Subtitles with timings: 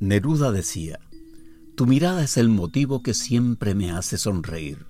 [0.00, 0.98] Neruda decía,
[1.74, 4.86] Tu mirada es el motivo que siempre me hace sonreír.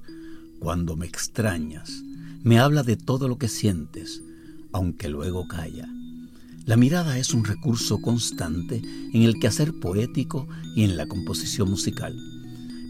[0.60, 2.04] Cuando me extrañas,
[2.44, 4.22] me habla de todo lo que sientes,
[4.72, 5.88] aunque luego calla.
[6.64, 10.46] La mirada es un recurso constante en el quehacer poético
[10.76, 12.16] y en la composición musical.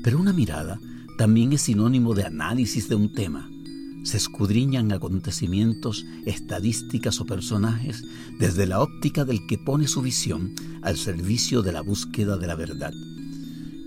[0.04, 0.78] Pero una mirada
[1.16, 3.48] también es sinónimo de análisis de un tema.
[4.02, 8.04] Se escudriñan acontecimientos, estadísticas o personajes
[8.38, 12.54] desde la óptica del que pone su visión al servicio de la búsqueda de la
[12.54, 12.94] verdad.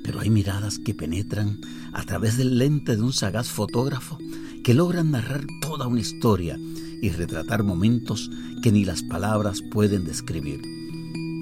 [0.04, 1.60] Pero hay miradas que penetran
[1.94, 4.18] a través del lente de un sagaz fotógrafo
[4.64, 6.58] que logran narrar toda una historia
[7.02, 8.30] y retratar momentos
[8.62, 10.62] que ni las palabras pueden describir.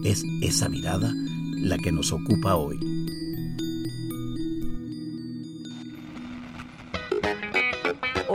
[0.03, 1.13] Es esa mirada
[1.53, 3.00] la que nos ocupa hoy.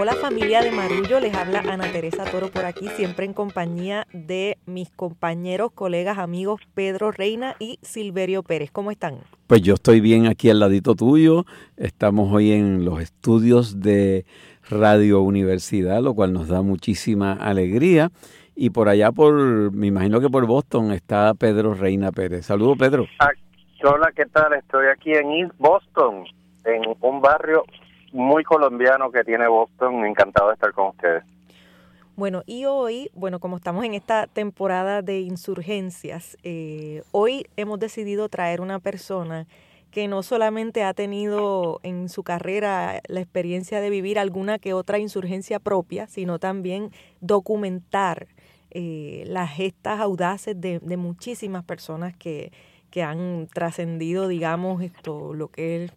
[0.09, 4.57] Hola familia de Marullo, les habla Ana Teresa Toro por aquí, siempre en compañía de
[4.65, 8.71] mis compañeros, colegas, amigos Pedro Reina y Silverio Pérez.
[8.71, 9.17] ¿Cómo están?
[9.49, 11.45] Pues yo estoy bien aquí al ladito tuyo.
[11.77, 14.27] Estamos hoy en los estudios de
[14.71, 18.13] Radio Universidad, lo cual nos da muchísima alegría.
[18.55, 22.47] Y por allá, por, me imagino que por Boston, está Pedro Reina Pérez.
[22.47, 23.09] Saludos, Pedro.
[23.19, 23.33] Ah,
[23.83, 24.53] hola, ¿qué tal?
[24.53, 26.27] Estoy aquí en East Boston,
[26.65, 27.65] en un barrio
[28.13, 30.05] muy colombiano que tiene Boston.
[30.05, 31.25] Encantado de estar con ustedes.
[32.17, 38.31] Bueno, y hoy, bueno, como estamos en esta temporada de insurgencias, eh, hoy hemos decidido
[38.31, 39.47] traer una persona
[39.91, 44.99] que no solamente ha tenido en su carrera la experiencia de vivir alguna que otra
[44.99, 46.91] insurgencia propia, sino también
[47.21, 48.29] documentar
[48.71, 52.51] eh, las gestas audaces de, muchísimas personas que,
[52.91, 55.93] que han trascendido, digamos, esto, lo que es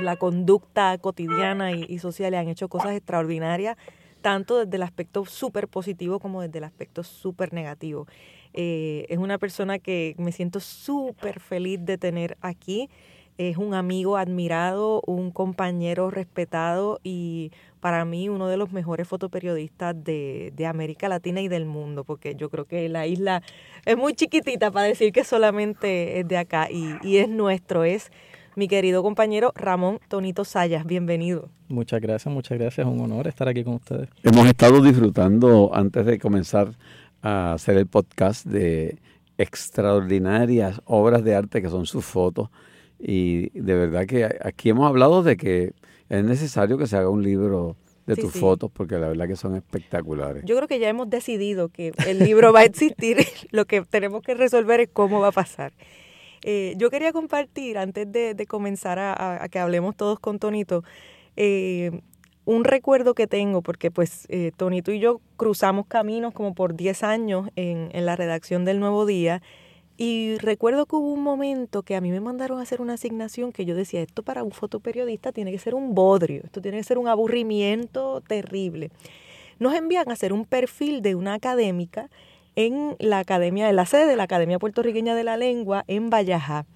[0.00, 3.76] la conducta cotidiana y, social y han hecho cosas extraordinarias,
[4.22, 8.06] tanto desde el aspecto súper positivo como desde el aspecto súper negativo.
[8.52, 12.88] Eh, es una persona que me siento súper feliz de tener aquí.
[13.36, 20.04] Es un amigo admirado, un compañero respetado y para mí uno de los mejores fotoperiodistas
[20.04, 23.42] de, de, América Latina y del mundo, porque yo creo que la isla
[23.84, 28.12] es muy chiquitita para decir que solamente es de acá y, y es nuestro, es
[28.56, 30.86] mi querido compañero Ramón Tonito Sayas.
[30.86, 31.48] Bienvenido.
[31.68, 32.86] Muchas gracias, muchas gracias.
[32.86, 34.08] Es un honor estar aquí con ustedes.
[34.22, 36.70] Hemos estado disfrutando antes de comenzar
[37.22, 38.98] a hacer el podcast de
[39.38, 42.50] extraordinarias obras de arte que son sus fotos.
[42.98, 45.72] Y de verdad que aquí hemos hablado de que
[46.08, 47.76] es necesario que se haga un libro
[48.06, 50.44] de tus fotos porque la verdad que son espectaculares.
[50.44, 53.16] Yo creo que ya hemos decidido que el libro va a existir.
[53.50, 55.72] Lo que tenemos que resolver es cómo va a pasar.
[56.46, 60.84] Eh, yo quería compartir, antes de, comenzar a, que hablemos todos con Tonito,
[61.36, 62.02] eh,
[62.44, 67.02] un recuerdo que tengo, porque pues eh, Tonito y yo cruzamos caminos como por 10
[67.02, 69.40] años en, en la redacción del Nuevo Día.
[69.96, 73.50] Y recuerdo que hubo un momento que a mí me mandaron a hacer una asignación
[73.50, 76.84] que yo decía, esto para un fotoperiodista tiene que ser un bodrio, esto tiene que
[76.84, 78.90] ser un aburrimiento terrible.
[79.58, 82.10] Nos envían a hacer un perfil de una académica
[82.56, 86.66] en la academia de la sede de la Academia Puertorriqueña de la Lengua en Vallajá.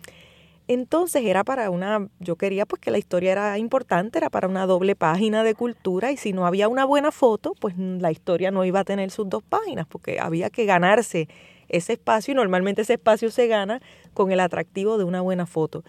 [0.68, 4.66] Entonces era para una, yo quería pues que la historia era importante, era para una
[4.66, 8.66] doble página de cultura y si no había una buena foto, pues la historia no
[8.66, 11.28] iba a tener sus dos páginas porque había que ganarse
[11.70, 13.80] ese espacio y normalmente ese espacio se gana
[14.12, 15.84] con el atractivo de una buena foto.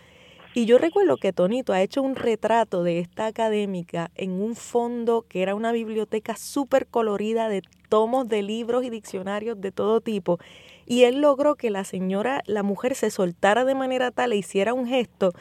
[0.53, 5.25] Y yo recuerdo que Tonito ha hecho un retrato de esta académica en un fondo
[5.27, 10.39] que era una biblioteca súper colorida de tomos de libros y diccionarios de todo tipo.
[10.85, 14.73] Y él logró que la señora, la mujer, se soltara de manera tal e hiciera
[14.73, 15.33] un gesto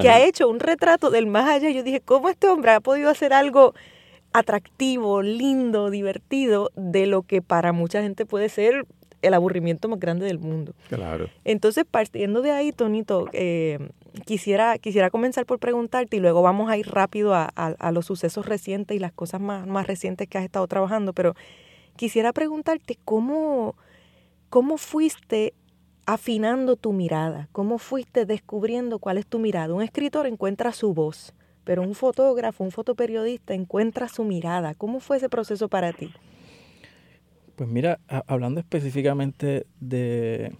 [0.00, 1.70] que ha hecho un retrato del más allá.
[1.70, 3.74] Yo dije, ¿cómo este hombre ha podido hacer algo
[4.32, 8.86] atractivo, lindo, divertido, de lo que para mucha gente puede ser
[9.22, 10.74] el aburrimiento más grande del mundo.
[10.88, 11.28] Claro.
[11.44, 13.78] Entonces, partiendo de ahí, Tonito, eh,
[14.26, 18.96] quisiera, quisiera comenzar por preguntarte y luego vamos a ir rápido a, los sucesos recientes
[18.96, 21.34] y las cosas más, más recientes que has estado trabajando, pero
[21.96, 23.76] quisiera preguntarte cómo,
[24.50, 25.54] cómo fuiste
[26.06, 29.74] afinando tu mirada, cómo fuiste descubriendo cuál es tu mirada.
[29.74, 34.74] Un escritor encuentra su voz, pero un fotógrafo, un fotoperiodista encuentra su mirada.
[34.74, 36.12] ¿Cómo fue ese proceso para ti?
[37.56, 40.52] Pues mira, hablando específicamente de,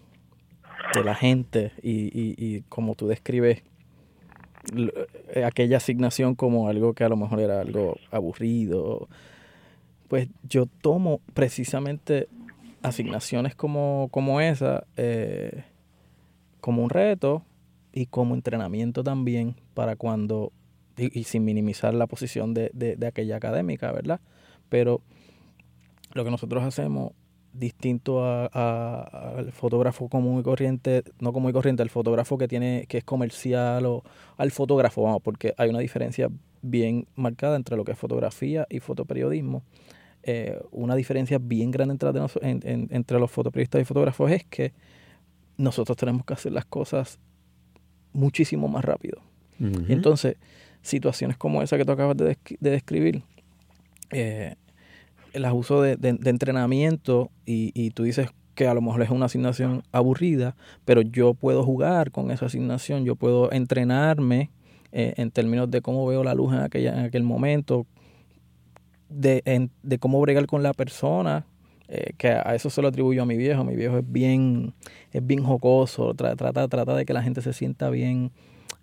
[0.95, 3.63] de la gente y, y, como tú describes
[5.35, 9.09] eh, aquella asignación como algo que a lo mejor era algo aburrido,
[10.09, 12.29] pues yo tomo precisamente
[12.83, 15.65] asignaciones como, como esa eh,
[16.61, 17.43] como un reto
[17.93, 20.53] y como entrenamiento también para cuando,
[20.97, 24.21] y, sin minimizar la posición de, de, de aquella académica, ¿verdad?
[24.69, 25.01] Pero
[26.13, 27.13] lo que nosotros hacemos
[27.55, 32.99] distinto al fotógrafo común y corriente, no común y corriente, al fotógrafo que tiene, que
[32.99, 34.03] es comercial o
[34.37, 36.29] al fotógrafo, vamos, porque hay una diferencia
[36.65, 39.63] bien marcada entre lo que es fotografía y fotoperiodismo.
[40.23, 41.97] Eh, una diferencia bien grande
[42.41, 44.73] entre, entre los fotoperiodistas y fotógrafos es que
[45.59, 47.19] nosotros tenemos que hacer las cosas
[48.13, 49.21] muchísimo más rápido.
[49.89, 50.37] Entonces,
[50.83, 53.23] situaciones como esa que tú acabas de, describir,
[54.11, 54.57] eh,
[55.33, 59.85] las uso de, entrenamiento y, y, tú dices que a lo mejor es una asignación
[59.93, 64.51] aburrida, pero yo puedo jugar con esa asignación, yo puedo entrenarme
[64.97, 67.85] eh, en términos de cómo veo la luz en, aquella, en aquel momento,
[69.09, 71.47] de, de cómo bregar con la persona,
[71.89, 73.65] eh, que a eso se lo atribuyo a mi viejo.
[73.65, 74.73] Mi viejo es bien,
[75.11, 78.31] es bien jocoso, trata, trata de que la gente se sienta bien,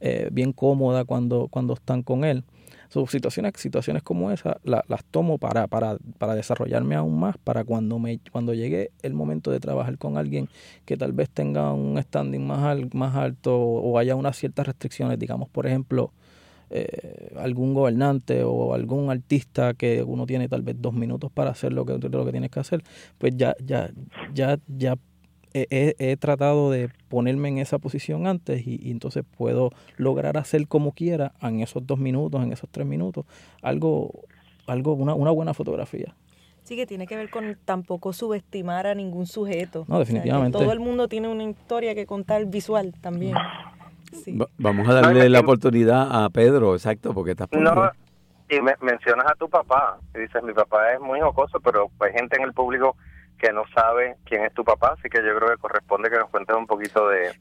[0.02, 2.44] eh, bien cómoda cuando, cuando están con él.
[2.90, 8.00] So, situaciones, situaciones como esas las tomo para, para, para desarrollarme aún más, para cuando,
[8.00, 10.50] me, cuando llegue el momento de trabajar con alguien
[10.84, 15.48] que tal vez tenga un standing más, más alto o haya unas ciertas restricciones, digamos,
[15.48, 16.12] por ejemplo,
[16.70, 21.72] eh, algún gobernante o algún artista que uno tiene tal vez dos minutos para hacer
[21.72, 22.84] lo que, lo que tienes que hacer,
[23.18, 23.90] pues ya, ya,
[24.34, 24.98] ya, ya
[25.54, 31.34] he, tratado de ponerme en esa posición antes y, entonces puedo lograr hacer como quiera
[31.42, 33.26] en esos dos minutos, en esos tres minutos,
[33.62, 34.12] algo,
[34.68, 36.16] algo una, una buena fotografía.
[36.64, 39.86] Sí, que tiene que ver con tampoco subestimar a ningún sujeto.
[39.88, 40.58] No, definitivamente.
[40.58, 43.36] todo el mundo tiene una historia que contar visual también.
[44.58, 47.92] vamos a darle la oportunidad a Pedro, exacto, porque estás por No,
[48.50, 52.12] y me, mencionas a tu papá, y dices, mi papá es muy jocoso, pero hay
[52.14, 52.96] gente en el público
[53.42, 56.30] que no sabe quién es tu papá, así que yo creo que corresponde que nos
[56.30, 57.32] cuentes un poquito de,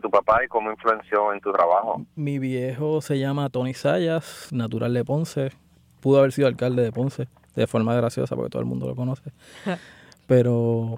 [0.00, 2.06] tu papá y cómo influenció en tu trabajo.
[2.14, 5.50] Mi viejo se llama Tony Sayas, natural de Ponce.
[6.00, 9.32] Pudo haber sido alcalde de Ponce, de forma graciosa porque todo el mundo lo conoce.
[10.26, 10.96] Pero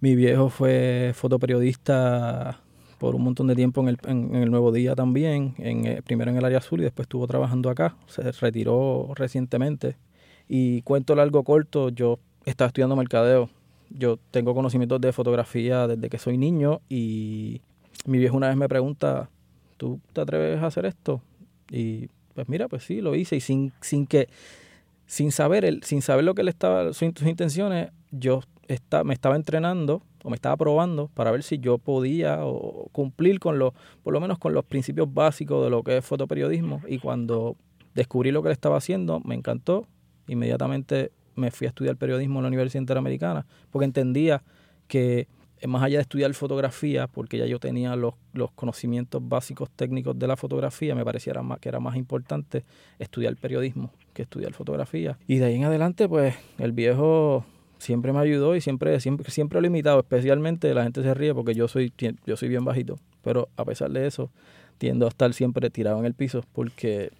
[0.00, 2.58] mi viejo fue fotoperiodista
[2.98, 6.30] por un montón de tiempo en el, en, el Nuevo Día también, en, eh, primero
[6.30, 7.94] en el área azul y después estuvo trabajando acá.
[8.06, 9.98] Se retiró recientemente.
[10.48, 13.50] Y cuento largo corto, yo estaba estudiando mercadeo
[13.90, 17.60] yo tengo conocimientos de fotografía desde que soy niño y
[18.04, 19.30] mi viejo una vez me pregunta,
[19.76, 21.22] ¿tú te atreves a hacer esto?
[21.70, 24.28] Y pues mira, pues sí, lo hice y sin, sin que,
[25.06, 29.36] sin saber, el, sin saber lo que él estaba, sus, intenciones, yo está, me estaba
[29.36, 33.72] entrenando o me estaba probando para ver si yo podía o cumplir con los,
[34.02, 37.56] por lo menos con los principios básicos de lo que es fotoperiodismo y cuando
[37.94, 39.86] descubrí lo que él estaba haciendo, me encantó,
[40.28, 44.42] inmediatamente me fui a estudiar periodismo en la Universidad Interamericana, porque entendía
[44.88, 45.28] que
[45.58, 48.14] eh, más allá de estudiar fotografía, porque ya yo tenía los,
[48.54, 52.64] conocimientos básicos técnicos de la fotografía, me parecía que era más importante
[52.98, 55.18] estudiar periodismo que estudiar fotografía.
[55.26, 57.44] Y de ahí en adelante, pues el viejo
[57.78, 61.34] siempre me ayudó y siempre, siempre, siempre lo he imitado, especialmente la gente se ríe
[61.34, 61.92] porque yo soy,
[62.26, 64.30] yo soy bien bajito, pero a pesar de eso,
[64.78, 67.12] tiendo a estar siempre tirado en el piso porque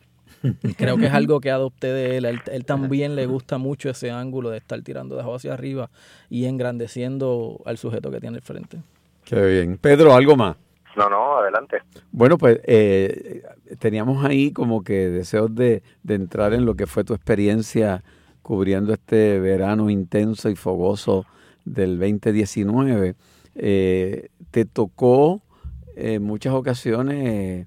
[0.76, 2.24] Creo que es algo que adopté de él.
[2.24, 2.64] él.
[2.64, 5.90] también le gusta mucho ese ángulo de estar tirando de abajo hacia arriba
[6.30, 8.78] y engrandeciendo al sujeto que tiene el frente.
[9.24, 9.78] Qué bien.
[9.78, 10.56] Pedro, ¿algo más?
[10.96, 11.78] No, no, adelante.
[12.10, 13.42] Bueno, pues eh,
[13.78, 18.02] teníamos ahí como que deseos de, entrar en lo que fue tu experiencia
[18.42, 21.26] cubriendo este verano intenso y fogoso
[21.64, 23.14] del 2019.
[23.56, 25.42] Eh, te tocó
[25.96, 27.66] en muchas ocasiones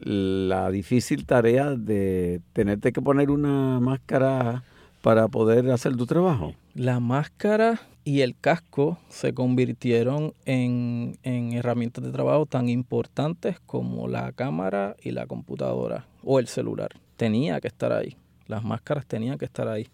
[0.00, 4.64] la difícil tarea de tenerte que poner una máscara
[5.02, 6.54] para poder hacer tu trabajo?
[6.74, 14.32] La máscara y el casco se convirtieron en, herramientas de trabajo tan importantes como la
[14.32, 16.90] cámara y la computadora o el celular.
[17.16, 18.16] Tenía que estar ahí.
[18.46, 19.88] Las máscaras tenían que estar ahí.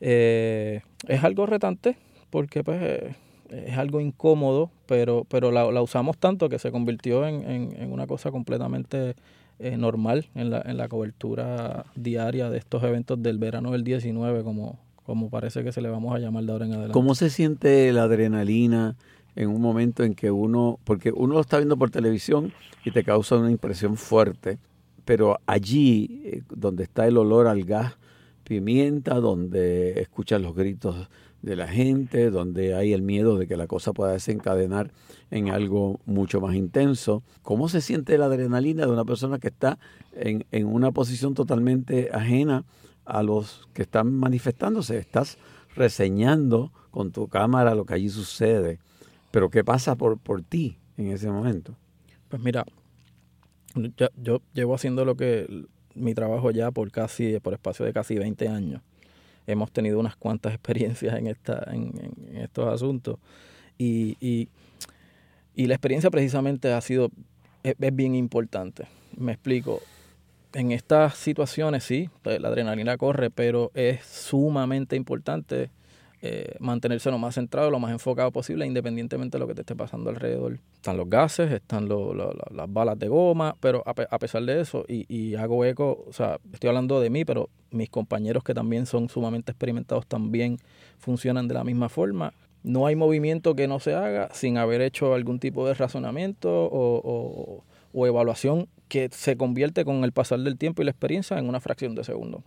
[0.00, 1.96] Eh, es algo retante
[2.30, 3.14] porque pues
[3.66, 7.44] es algo incómodo, pero, pero la, usamos tanto que se convirtió en,
[7.76, 9.14] en, una cosa completamente
[9.58, 14.42] eh, normal en la, en la cobertura diaria de estos eventos del verano del 19,
[14.42, 16.92] como, como parece que se le vamos a llamar de ahora en adelante.
[16.92, 18.96] ¿Cómo se siente la adrenalina
[19.36, 22.52] en un momento en que uno, porque uno lo está viendo por televisión
[22.84, 24.58] y te causa una impresión fuerte,
[25.04, 27.96] pero allí, eh, donde está el olor al gas
[28.44, 31.08] pimienta, donde escuchas los gritos
[31.44, 34.92] de la gente, donde hay el miedo de que la cosa pueda desencadenar
[35.30, 37.22] en algo mucho más intenso.
[37.42, 39.78] ¿Cómo se siente la adrenalina de una persona que está
[40.12, 42.64] en, en una posición totalmente ajena
[43.04, 44.96] a los que están manifestándose?
[44.96, 45.36] Estás
[45.76, 48.78] reseñando con tu cámara lo que allí sucede,
[49.30, 51.76] pero ¿qué pasa por, por ti en ese momento?
[52.30, 52.64] Pues mira,
[53.74, 58.16] yo, yo llevo haciendo lo que mi trabajo ya por casi por espacio de casi
[58.16, 58.80] 20 años
[59.46, 61.92] hemos tenido unas cuantas experiencias en, esta, en,
[62.36, 63.18] estos asuntos.
[63.78, 64.48] Y, y,
[65.54, 67.10] y, la experiencia precisamente ha sido,
[67.62, 68.86] es, bien importante.
[69.16, 69.80] Me explico.
[70.52, 75.70] En estas situaciones sí, pues, la adrenalina corre, pero es sumamente importante
[76.26, 79.76] eh, mantenerse lo más centrado, lo más enfocado posible, independientemente de lo que te esté
[79.76, 80.58] pasando alrededor.
[80.76, 85.66] Están los gases, están las balas de goma, pero a, pesar de eso, y, hago
[85.66, 90.06] eco, o sea, estoy hablando de mí, pero mis compañeros que también son sumamente experimentados
[90.06, 90.56] también
[90.96, 92.32] funcionan de la misma forma.
[92.62, 98.06] No hay movimiento que no se haga sin haber hecho algún tipo de razonamiento o
[98.06, 101.94] evaluación que se convierte con el pasar del tiempo y la experiencia en una fracción
[101.94, 102.42] de segundo.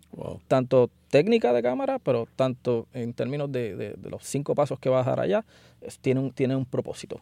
[0.47, 5.11] Tanto técnica de cámara, pero tanto en términos de, los cinco pasos que vas a
[5.11, 5.45] dar allá,
[6.01, 7.21] tiene, un, tiene un propósito.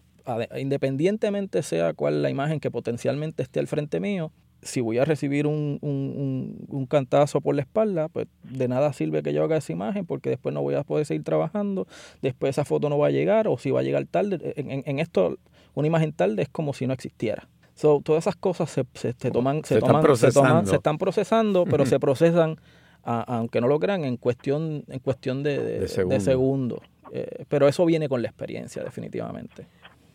[0.58, 4.32] Independientemente sea cuál la imagen que potencialmente esté al frente mío,
[4.62, 9.32] si voy a recibir un, un, cantazo por la espalda, pues de nada sirve que
[9.32, 11.88] yo haga esa imagen porque después no voy a poder seguir trabajando,
[12.22, 14.54] después esa foto no va a llegar o si va a llegar tarde.
[14.56, 15.38] En, en esto,
[15.76, 17.48] una imagen tarde es como si no existiera.
[17.76, 21.86] So, todas esas cosas se, se, toman, se, toman, se, toman, se están procesando, pero
[21.86, 22.58] se procesan,
[23.04, 26.80] aunque no lo crean, en cuestión, en cuestión de, de, segundos.
[27.12, 29.68] Eh, pero eso viene con la experiencia, definitivamente.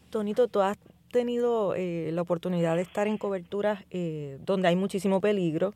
[0.08, 0.78] Tonito, tú has
[1.12, 5.74] tenido eh, la oportunidad de estar en coberturas eh, donde hay muchísimo peligro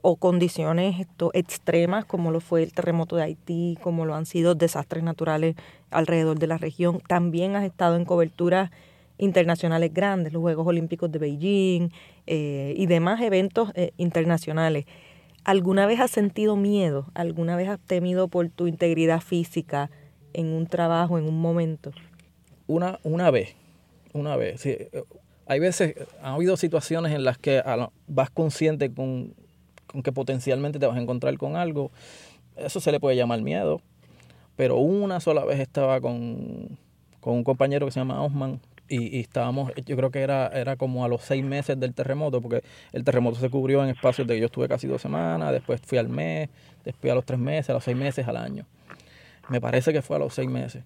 [0.00, 4.54] o condiciones esto, extremas, como lo fue el terremoto de Haití, como lo han sido
[4.54, 5.54] desastres naturales
[5.90, 7.02] alrededor de la región.
[7.06, 8.70] También has estado en coberturas
[9.18, 11.88] internacionales grandes, los Juegos Olímpicos de Beijing
[12.26, 14.86] eh, y demás eventos eh, internacionales.
[15.44, 17.06] ¿Alguna vez has sentido miedo?
[17.14, 19.90] ¿Alguna vez has temido por tu integridad física
[20.32, 21.92] en un trabajo, en un momento?
[22.66, 23.54] Una, una vez,
[24.12, 24.60] una vez.
[24.60, 24.76] Sí.
[25.46, 27.62] Hay veces, ha habido situaciones en las que
[28.08, 29.34] vas consciente con,
[29.86, 31.92] con que potencialmente te vas a encontrar con algo.
[32.56, 33.80] Eso se le puede llamar miedo.
[34.56, 36.76] Pero una sola vez estaba con,
[37.20, 41.04] con un compañero que se llama Osman, y, estábamos, yo creo que era, era como
[41.04, 42.62] a los seis meses del terremoto, porque
[42.92, 45.98] el terremoto se cubrió en espacios de que yo estuve casi dos semanas, después fui
[45.98, 46.48] al mes,
[46.84, 48.66] después a los tres meses, a los seis meses, al año.
[49.48, 50.84] Me parece que fue a los seis meses.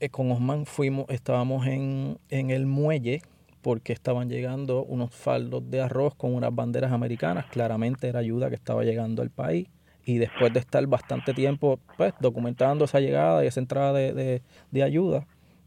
[0.00, 3.22] Eh, con Osman fuimos, estábamos en, en el muelle
[3.62, 7.46] porque estaban llegando unos faldos de arroz con unas banderas americanas.
[7.46, 9.68] Claramente era ayuda que estaba llegando al país.
[10.04, 14.82] Y después de estar bastante tiempo pues, documentando esa llegada y esa entrada de, de,
[14.82, 15.26] ayuda,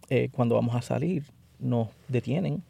[0.10, 1.24] eh, cuando vamos a salir,
[1.64, 2.64] nos detienen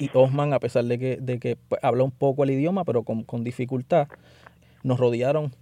[0.00, 3.02] y Osman, a pesar de que, de que pues, habla un poco el idioma, pero
[3.04, 4.08] con, dificultad,
[4.82, 5.52] nos rodearon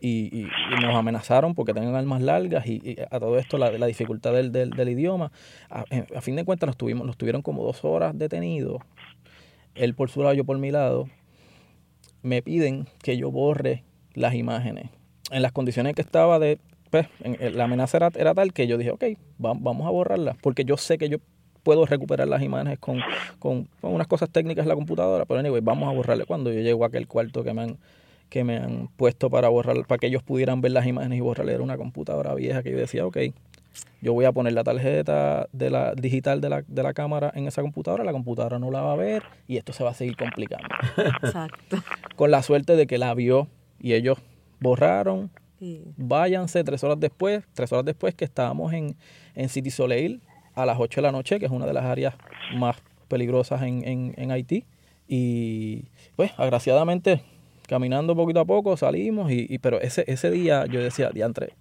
[0.00, 0.48] y,
[0.82, 4.88] nos amenazaron porque tenían armas largas y, a todo esto la, la dificultad del, del,
[4.88, 5.30] idioma.
[5.70, 5.84] A,
[6.20, 8.82] fin de cuentas nos, tuvimos, tuvieron como dos horas detenidos,
[9.76, 11.08] él por su lado, yo por mi lado.
[12.22, 14.88] Me piden que yo borre las imágenes.
[15.30, 16.58] En las condiciones que estaba de...
[16.90, 19.04] Pues, la amenaza era, era tal que yo dije, ok,
[19.36, 21.18] vamos a borrarlas, porque yo sé que yo
[21.64, 23.00] puedo recuperar las imágenes con,
[23.40, 26.84] con, unas cosas técnicas en la computadora, pero anyway, vamos a borrarle cuando yo llego
[26.84, 27.78] a aquel cuarto que me han
[28.28, 31.52] que me han puesto para borrar, para que ellos pudieran ver las imágenes y borrarle
[31.52, 33.18] era una computadora vieja que yo decía, ok,
[34.00, 37.46] yo voy a poner la tarjeta de la digital de la, de la cámara en
[37.46, 40.16] esa computadora, la computadora no la va a ver y esto se va a seguir
[40.16, 40.68] complicando.
[41.22, 41.82] Exacto.
[42.16, 43.48] Con la suerte de que la vio
[43.80, 44.18] y ellos
[44.60, 45.30] borraron,
[45.96, 48.96] váyanse tres horas después, tres horas después que estábamos en,
[49.34, 50.20] en City Soleil,
[50.54, 52.14] a las 8 de la noche, que es una de las áreas
[52.56, 52.76] más
[53.08, 54.64] peligrosas en, en, Haití.
[55.06, 55.84] Y
[56.16, 57.22] pues, agraciadamente,
[57.68, 59.30] caminando poquito a poco, salimos.
[59.30, 61.54] Y, pero ese, ese día yo decía, diantre,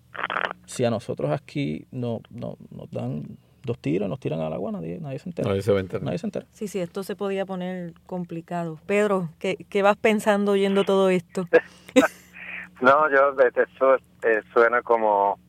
[0.65, 4.99] si a nosotros aquí no, no, nos dan dos tiros, nos tiran al agua, nadie,
[4.99, 5.49] nadie se entera.
[5.49, 6.03] Nadie se va a enterar.
[6.03, 6.45] Nadie se entera.
[6.51, 8.79] Sí, sí, esto se podía poner complicado.
[8.85, 11.47] Pedro, ¿qué, qué vas pensando oyendo todo esto?
[12.81, 15.39] no, yo, eso eh, suena como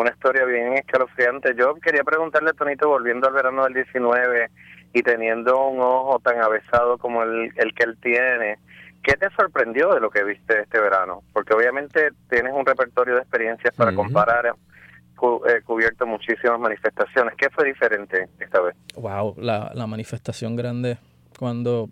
[0.00, 1.54] una historia bien escalofriante.
[1.56, 4.50] Yo quería preguntarle, Tonito, volviendo al verano del 19
[4.92, 8.58] y teniendo un ojo tan avesado como el, el que él tiene,
[9.02, 11.22] ¿qué te sorprendió de lo que viste este verano?
[11.32, 17.34] Porque obviamente tienes un repertorio de experiencias para comparar, eh, cubierto muchísimas manifestaciones.
[17.38, 18.76] ¿Qué fue diferente esta vez?
[18.96, 20.98] Wow, la, la manifestación grande
[21.38, 21.88] cuando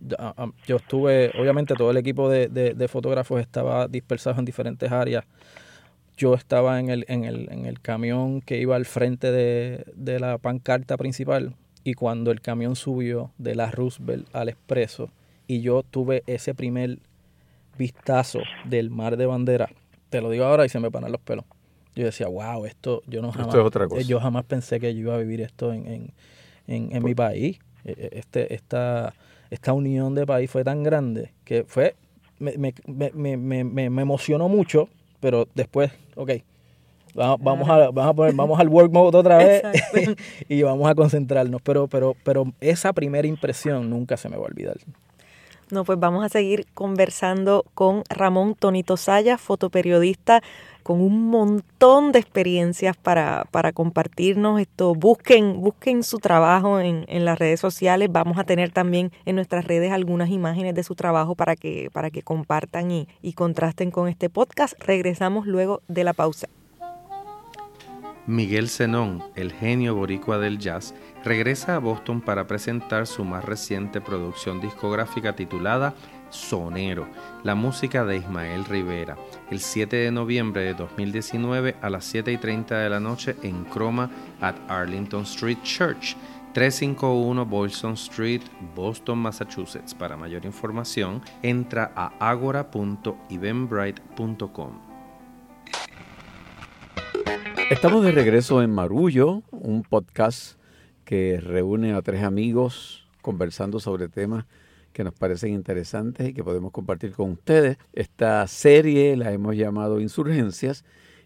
[0.67, 5.25] yo estuve, obviamente todo el equipo de, de fotógrafos estaba dispersado en diferentes áreas
[6.17, 10.21] yo estaba en el, en el, en el camión que iba al frente de, de,
[10.21, 15.11] la pancarta principal y cuando el camión subió de la Roosevelt al Expreso
[15.47, 16.99] y yo tuve ese primer
[17.77, 19.69] vistazo del mar de bandera,
[20.11, 21.45] te lo digo ahora y se me paran los pelos.
[21.97, 23.55] Yo decía, wow, esto yo no jamás,
[24.07, 26.13] yo jamás pensé que yo iba a vivir esto en,
[26.67, 27.59] en, en, mi país.
[27.85, 29.15] E, e, este, esta,
[29.51, 31.95] esta unión de país fue tan grande que fue,
[32.41, 32.75] me, me,
[33.15, 34.89] me, me, me emocionó mucho
[35.25, 36.33] pero después, ok,
[37.15, 37.41] Vamos,
[37.71, 39.63] a, vamos, a poner, vamos al work mode otra vez
[40.49, 41.63] y vamos a concentrarnos.
[41.63, 44.77] Pero, pero, pero esa primera impresión nunca se me va a olvidar.
[45.71, 50.43] No, pues vamos a seguir conversando con Ramón Tonito Saya, fotoperiodista
[50.85, 54.61] con un montón de experiencias para, para compartirnos.
[54.61, 58.11] Esto, busquen, busquen su trabajo en, en, las redes sociales.
[58.13, 62.11] Vamos a tener también en nuestras redes algunas imágenes de su trabajo para que, para
[62.11, 64.75] que compartan y, y contrasten con este podcast.
[64.79, 66.49] Regresamos luego de la pausa.
[68.27, 74.01] Miguel Zenón, el genio boricua del jazz, regresa a Boston para presentar su más reciente
[74.01, 75.95] producción discográfica titulada
[76.35, 77.07] Sonero,
[77.45, 79.17] la música de Ismael Rivera,
[79.51, 83.65] el 7 de noviembre de 2019 a las 7 y 30 de la noche en
[83.65, 84.11] Croma
[84.41, 86.17] at Arlington Street Church.
[86.53, 88.43] 351 Boylston Street,
[88.77, 89.95] Boston, Massachusetts.
[89.95, 94.71] Para mayor información, entra a agora.eventbrite.com.
[97.71, 100.59] Estamos de regreso en Marullo, un podcast
[101.05, 104.45] que reúne a tres amigos conversando sobre temas
[104.95, 107.77] que nos parecen interesantes y que podemos compartir con ustedes.
[107.93, 110.85] Esta serie la hemos llamado Insurgencias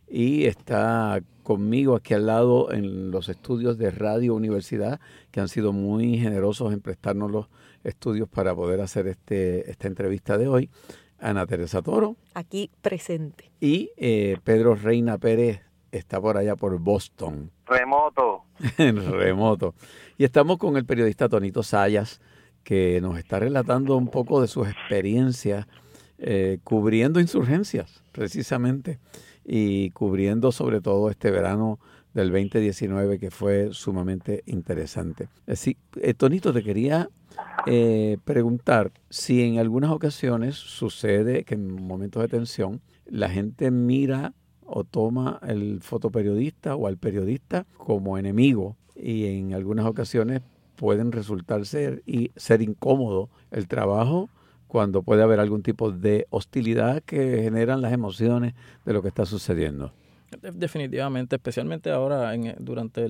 [0.09, 5.73] y está conmigo aquí al lado en los estudios de Radio Universidad, que han sido
[5.73, 7.47] muy generosos en prestarnos los
[7.85, 10.71] estudios para poder hacer este, esta entrevista de hoy.
[11.19, 12.17] Ana Teresa Toro.
[12.35, 13.51] Aquí presente.
[13.61, 15.61] Y eh, Pedro Reina Pérez
[15.93, 17.51] está por allá por Boston.
[17.67, 18.45] Remoto.
[18.79, 19.75] Remoto.
[20.17, 22.21] Y estamos con el periodista Tonito Sayas,
[22.69, 25.67] que nos está relatando un poco de sus experiencias
[26.19, 28.99] eh, cubriendo insurgencias, precisamente,
[29.43, 31.79] y cubriendo sobre todo este verano
[32.13, 35.31] del 2019 que fue sumamente interesante.
[35.47, 37.09] Así, eh, Tonito, te quería
[37.67, 44.35] eh, preguntar si en algunas ocasiones sucede que en momentos de tensión la gente mira
[44.67, 50.43] o toma al fotoperiodista o al periodista como enemigo y en algunas ocasiones
[50.79, 54.31] pueden resultar ser y ser incómodo el trabajo
[54.69, 59.27] cuando puede haber algún tipo de hostilidad que generan las emociones de lo que está
[59.27, 59.93] sucediendo.
[60.41, 63.09] Definitivamente, especialmente ahora en, durante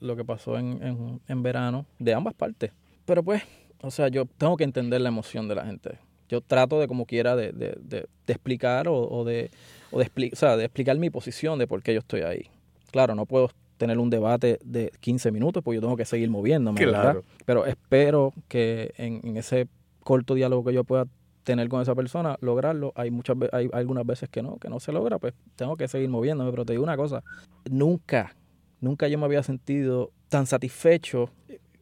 [0.00, 2.72] lo que pasó en, en, verano, de ambas partes.
[3.04, 3.42] Pero pues,
[3.82, 5.98] o sea, yo tengo que entender la emoción de la gente.
[6.28, 9.50] Yo trato de como quiera de, de, de, explicar o, de,
[9.90, 12.46] o de, o sea, de explicar mi posición de por qué yo estoy ahí.
[12.92, 16.84] Claro, no puedo tener un debate de 15 minutos, pues yo tengo que seguir moviéndome,
[16.84, 17.16] ¿verdad?
[17.46, 19.68] Pero espero que en, ese
[20.04, 21.06] corto diálogo que yo pueda
[21.44, 22.92] tener con esa persona, lograrlo.
[22.94, 26.10] Hay muchas hay algunas veces que no, que no se logra, pues tengo que seguir
[26.10, 26.50] moviéndome.
[26.50, 27.24] Pero te digo una cosa,
[27.70, 28.36] nunca,
[28.82, 31.30] nunca yo me había sentido tan satisfecho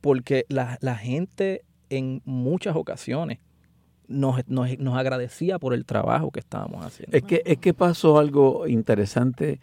[0.01, 3.41] porque la, la gente en muchas ocasiones
[4.07, 7.17] nos, nos, nos, agradecía por el trabajo que estábamos haciendo.
[7.17, 9.59] Es que, es que pasó algo interesante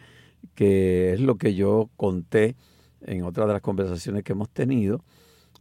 [0.53, 2.55] que es lo que yo conté
[3.01, 5.03] en otra de las conversaciones que hemos tenido,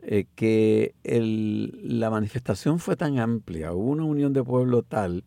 [0.03, 5.25] eh, que el, la manifestación fue tan amplia, hubo una unión de pueblo tal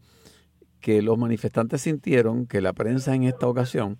[0.79, 3.97] que los manifestantes sintieron que la prensa en esta ocasión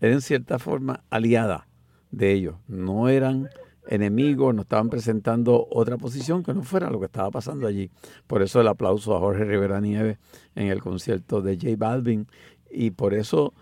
[0.00, 1.66] era en cierta forma aliada
[2.10, 3.48] de ellos, no eran
[3.86, 7.90] enemigos, no estaban presentando otra posición que no fuera lo que estaba pasando allí.
[8.26, 10.18] Por eso el aplauso a Jorge Rivera Nieves
[10.54, 12.26] en el concierto de J Balvin
[12.70, 13.52] y por eso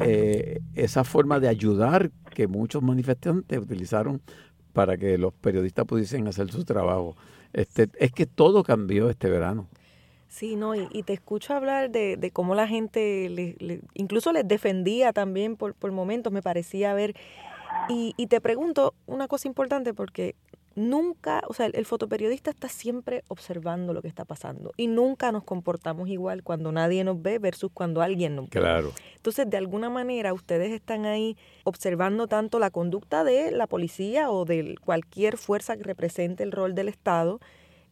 [0.00, 4.20] eh, esa forma de ayudar que muchos manifestantes utilizaron
[4.72, 7.16] para que los periodistas pudiesen hacer su trabajo.
[7.52, 9.68] Este, es que todo cambió este verano.
[10.28, 13.54] Sí, no, y, te escucho hablar de, de cómo la gente
[13.92, 17.14] incluso les defendía también por, por momentos, me parecía ver.
[17.90, 20.34] Y, y te pregunto una cosa importante porque
[20.74, 25.44] nunca, o sea, el, fotoperiodista está siempre observando lo que está pasando y nunca nos
[25.44, 28.60] comportamos igual cuando nadie nos ve versus cuando alguien nos ve.
[28.60, 28.92] Claro.
[29.16, 34.44] Entonces, de alguna manera, ustedes están ahí observando tanto la conducta de la policía o
[34.44, 37.40] de cualquier fuerza que represente el rol del Estado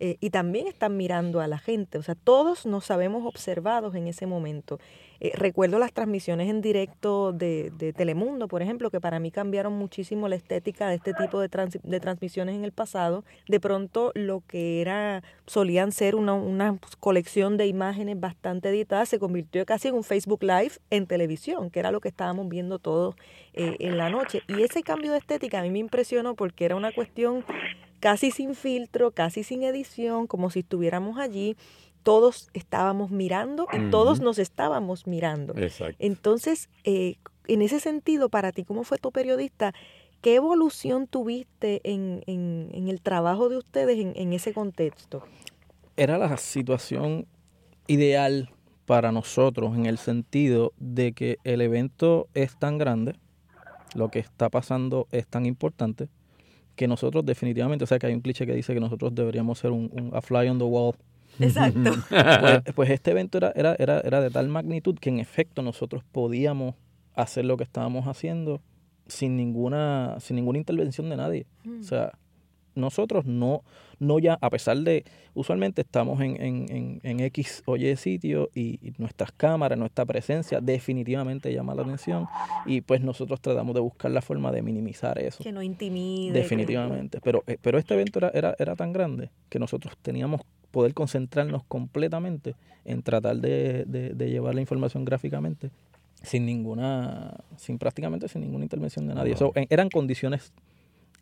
[0.01, 1.99] eh, y también están mirando a la gente.
[1.99, 4.79] O sea, todos nos sabemos observados en ese momento.
[5.23, 9.75] Eh, recuerdo las transmisiones en directo de, de, Telemundo, por ejemplo, que para mí cambiaron
[9.75, 11.51] muchísimo la estética de este tipo de,
[11.83, 13.23] de transmisiones en el pasado.
[13.47, 19.19] De pronto, lo que era solían ser una, una, colección de imágenes bastante editadas se
[19.19, 23.15] convirtió casi en un Facebook Live en televisión, que era lo que estábamos viendo todos
[23.53, 24.41] eh, en la noche.
[24.49, 27.45] Y ese cambio de estética a mí me impresionó porque era una cuestión
[28.01, 31.57] casi sin filtro, casi sin edición, como si estuviéramos allí.
[32.03, 35.55] Todos estábamos mirando y todos nos estábamos mirando.
[35.99, 39.75] Entonces, eh, en ese sentido, para ti, ¿cómo fue tu periodista?
[40.23, 45.23] ¿Qué evolución tuviste en, en, el trabajo de ustedes en, en ese contexto?
[45.97, 47.27] Era la situación
[47.87, 48.51] ideal
[48.87, 53.15] para nosotros en el sentido de que el evento es tan grande
[53.95, 56.09] lo que está pasando es tan importante
[56.81, 59.71] que nosotros definitivamente, o sea que hay un cliché que dice que nosotros deberíamos ser
[59.71, 60.95] un, un a fly on the wall.
[61.39, 61.91] Exacto.
[62.09, 66.03] Pues, pues este evento era, era, era, era de tal magnitud que en efecto nosotros
[66.11, 66.77] podíamos
[67.15, 68.63] hacer lo que estábamos haciendo
[69.09, 71.47] sin ninguna, sin ninguna intervención de nadie.
[71.81, 72.13] O sea,
[72.81, 73.63] nosotros no,
[73.99, 78.51] no ya, a pesar de, usualmente estamos en, en, en, en X o Y sitio
[78.55, 82.27] y, y nuestras cámaras, nuestra presencia definitivamente llama la atención
[82.67, 85.43] y pues nosotros tratamos de buscar la forma de minimizar eso.
[85.45, 86.33] que no intimide.
[86.33, 87.21] que- Definitivamente.
[87.23, 90.41] Pero, eh, pero este evento era, era, era tan grande que nosotros teníamos
[90.71, 95.71] poder concentrarnos completamente en tratar de, de- de llevar la información gráficamente
[96.23, 99.37] sin ninguna, sin prácticamente sin ninguna intervención de nadie.
[99.37, 100.53] So, eh, eran condiciones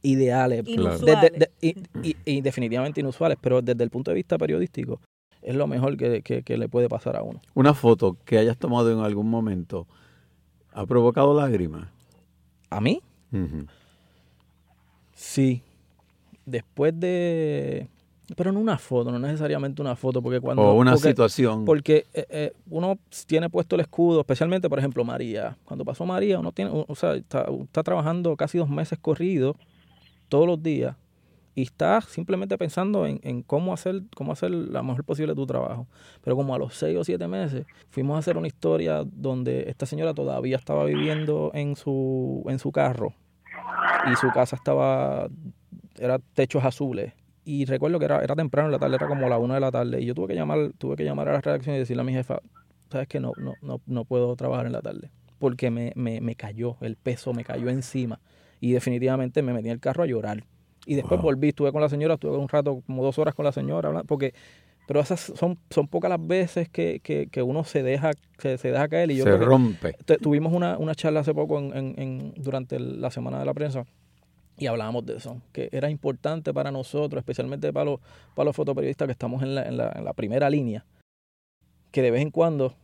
[0.02, 0.66] ideales.
[0.66, 1.00] Inusuales.
[1.32, 5.00] Desde- de- y, y- y definitivamente inusuales, pero desde el punto de vista periodístico
[5.42, 7.40] es lo mejor que, que- que le puede pasar a uno.
[7.54, 9.86] Una foto que hayas tomado en algún momento
[10.72, 11.88] ha provocado lágrimas.
[12.70, 13.00] ¿A mí?
[15.14, 15.62] Sí.
[16.46, 17.88] Después de...
[18.36, 20.62] Pero no una foto, no necesariamente una foto, porque cuando...
[20.62, 21.64] o una porque- situación.
[21.64, 25.56] Porque eh, eh, uno tiene puesto el escudo, especialmente, por ejemplo, María.
[25.64, 29.56] Cuando pasó María, uno tiene, o sea, está, está trabajando casi dos meses corridos,
[30.28, 30.96] todos los días,
[31.54, 35.88] y está simplemente pensando en, en cómo hacer cómo hacer la mejor posible tu trabajo.
[36.22, 39.84] Pero como a los seis o siete meses, fuimos a hacer una historia donde esta
[39.84, 43.14] señora todavía estaba viviendo en su, en su carro,
[44.10, 45.28] y su casa estaba,
[45.98, 47.12] era techos azules.
[47.44, 49.70] Y recuerdo que era, era temprano en la tarde, era como la una de la
[49.70, 50.00] tarde.
[50.00, 52.12] Y yo tuve que llamar, tuve que llamar a la redacción y decirle a mi
[52.12, 52.40] jefa,
[52.90, 55.10] sabes que no, no, no, no puedo trabajar en la tarde.
[55.38, 58.20] Porque me, me, me cayó, el peso me cayó encima.
[58.60, 60.44] Y definitivamente me metí en el carro a llorar.
[60.86, 61.30] Y después Wow.
[61.32, 64.06] volví, estuve con la señora, estuve un rato, como dos horas con la señora, hablando,
[64.06, 64.32] porque,
[64.86, 68.70] pero esas son, son pocas las veces que, que, que uno se deja, se, se
[68.72, 69.10] deja caer.
[69.10, 69.94] Y yo se rompe.
[70.06, 73.52] te- tuvimos una, una charla hace poco en, en- en- durante la semana de la
[73.54, 73.84] prensa
[74.56, 78.00] y hablábamos de eso, que era importante para nosotros, especialmente para los,
[78.34, 80.84] para los fotoperiodistas que estamos en la, en la, en la primera línea,
[81.92, 82.74] que de vez en cuando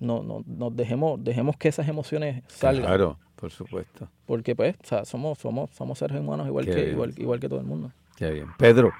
[0.00, 4.08] no, no, nos dejemos, dejemos que esas emociones salgan, Claro, por supuesto.
[4.24, 6.92] porque pues o sea, somos, somos, somos seres humanos igual Qué que, bien.
[6.92, 7.90] igual, igual que todo el mundo.
[8.16, 8.46] Qué bien.
[8.56, 8.92] Pedro,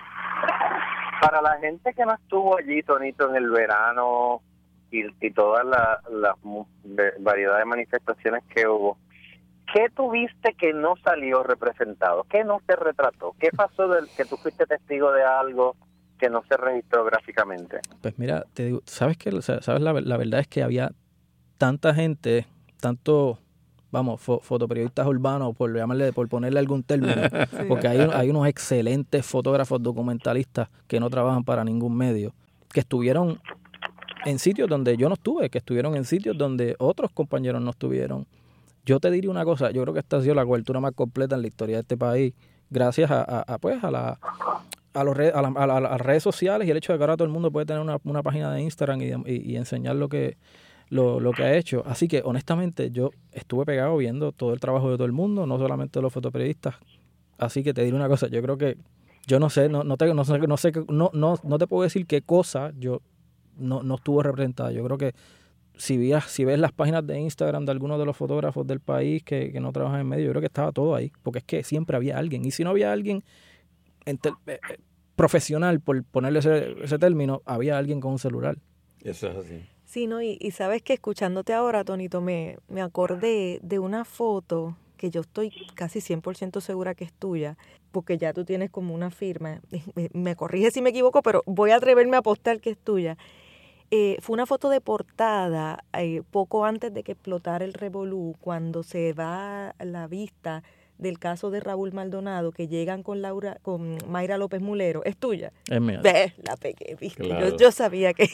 [1.20, 4.42] Para la gente que no estuvo allí, Tonito, en el verano
[4.90, 6.35] y, y toda la, la
[7.20, 8.98] variedad de manifestaciones que hubo,
[9.72, 12.24] ¿qué tuviste que no salió representado?
[12.24, 13.35] ¿Qué no se retrató?
[13.38, 15.76] ¿Qué pasó del que tú fuiste testigo de algo
[16.18, 17.78] que no se registró gráficamente?
[18.00, 19.83] Pues mira, te digo, ¿sabes sea, ¿sabes?
[19.83, 20.90] La, la verdad es que había
[21.59, 22.46] tanta gente,
[22.81, 23.38] tanto,
[23.92, 27.14] vamos, fo- fotoperiodistas urbanos, por llamarle, por ponerle algún término,
[27.68, 32.33] porque hay, hay unos excelentes fotógrafos documentalistas que no trabajan para ningún medio,
[32.72, 33.38] que estuvieron
[34.24, 38.26] en sitios donde yo no estuve, que estuvieron en sitios donde otros compañeros no estuvieron.
[38.87, 41.37] Yo te diría una cosa, yo creo que esta ha sido la cobertura más completa
[41.37, 42.33] en la historia de este país,
[42.70, 44.18] gracias a, a- a, pues, a la
[44.94, 47.02] a, los a, la- a la- a las redes sociales y el hecho de que
[47.02, 49.96] ahora todo el mundo puede tener una, una página de Instagram y, y- y enseñar
[49.96, 50.37] lo que,
[50.92, 51.83] lo, lo que ha hecho.
[51.87, 55.59] Así que honestamente yo estuve pegado viendo todo el trabajo de todo el mundo, no
[55.59, 56.74] solamente de los fotoperiodistas.
[57.38, 58.76] Así que te diré una cosa, yo creo que
[59.26, 61.85] yo no sé, no, no te, no sé, no sé, no, no, no te puedo
[61.85, 63.00] decir qué cosa yo
[63.57, 64.70] no, no estuvo representada.
[64.70, 65.14] Yo creo que
[65.78, 69.22] si ves, si ves las páginas de Instagram de algunos de los fotógrafos del país
[69.22, 71.64] que, que no trabajan en medio, yo creo que estaba todo ahí, porque es que
[71.64, 72.44] siempre había alguien.
[72.44, 73.24] Y si no había alguien
[74.05, 74.59] eh, eh,
[75.16, 78.59] profesional, por ponerle ese, ese término, había alguien con un celular.
[79.02, 79.62] eso es así.
[79.92, 80.22] Sí, ¿no?
[80.22, 85.20] Y, y sabes que escuchándote ahora, Tonito, me, me acordé de una foto que yo
[85.20, 87.59] estoy casi 100% segura que es tuya,
[87.90, 89.61] porque ya tú tienes como una firma.
[90.14, 93.18] Me, corrige si me equivoco, pero voy a atreverme a apostar que es tuya.
[93.90, 98.83] Eh, fue una foto de portada eh, poco antes de que explotara el revolú, cuando
[98.83, 100.62] se va la vista
[100.98, 105.02] del caso de Raúl Maldonado, que llegan con Laura, con Mayra López Mulero.
[105.05, 105.52] ¿Es tuya?
[105.68, 106.00] Es mía.
[106.02, 107.24] Ves, la pegué, viste.
[107.24, 107.48] Claro.
[107.50, 108.28] Yo, yo sabía que,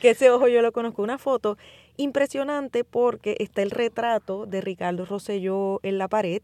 [0.00, 1.02] que ese ojo yo lo conozco.
[1.02, 1.56] Una foto
[1.96, 6.42] impresionante porque está el retrato de Ricardo Rosselló en la pared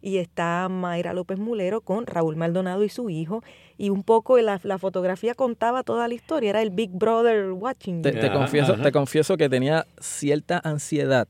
[0.00, 3.42] y está Mayra López Mulero con Raúl Maldonado y su hijo.
[3.76, 6.50] Y un poco la, la fotografía contaba toda la historia.
[6.50, 8.02] Era el Big Brother watching.
[8.02, 8.20] Te, you.
[8.20, 8.82] te Ajá, confieso, ajá.
[8.82, 11.28] te confieso que tenía cierta ansiedad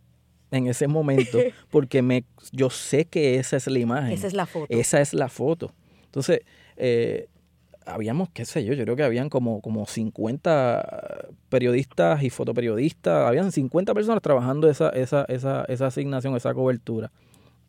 [0.50, 1.38] en ese momento,
[1.70, 4.12] porque me, yo sé que esa es la imagen.
[4.12, 4.66] Esa es la foto.
[4.68, 5.74] Esa es la foto.
[6.04, 6.40] Entonces,
[6.76, 7.28] eh,
[7.88, 13.52] habíamos, qué sé yo, yo creo que habían como, como 50 periodistas y fotoperiodistas, habían
[13.52, 17.10] 50 personas trabajando esa, esa, esa, esa asignación, esa cobertura.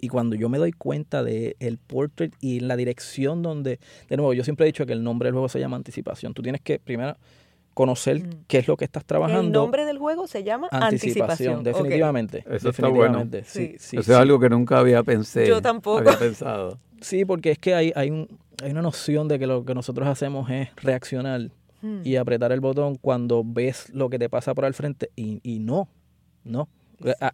[0.01, 4.33] Y cuando yo me doy cuenta de el portrait y la dirección donde, de nuevo,
[4.33, 6.33] yo siempre he dicho que el nombre del juego se llama anticipación.
[6.33, 7.17] Tú tienes que primero
[7.79, 8.29] conocer Mm.
[8.47, 9.41] qué es lo que estás trabajando.
[9.41, 11.63] El nombre del juego se llama Anticipación.
[11.63, 12.43] Definitivamente.
[12.49, 13.19] Eso está bueno.
[13.19, 13.43] definitivamente.
[13.45, 14.11] Sí, sí, Eso sí.
[14.11, 15.45] es algo que nunca había pensado.
[15.45, 15.99] Yo tampoco.
[15.99, 16.77] Había pensado.
[16.99, 18.27] Sí, porque es que hay, hay, un,
[18.61, 22.01] hay una noción de que lo que nosotros hacemos es reaccionar Hmm.
[22.03, 25.59] y apretar el botón cuando ves lo que te pasa por al frente y, y
[25.59, 25.87] no,
[26.43, 26.67] no.
[27.21, 27.31] A-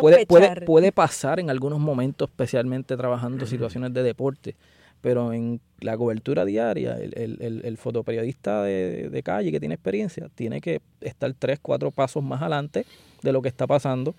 [0.00, 4.56] puede, puede, puede pasar en algunos momentos, especialmente trabajando situaciones de deporte,
[5.00, 9.74] pero en la cobertura diaria, el, el- el- el fotoperiodista de, de calle que tiene
[9.74, 12.84] experiencia tiene que estar tres, cuatro pasos más adelante
[13.22, 14.14] de lo que está pasando